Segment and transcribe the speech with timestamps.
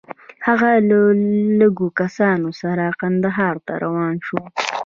[0.47, 0.99] هغه له
[1.59, 4.39] لږو کسانو سره کندهار ته روان شو.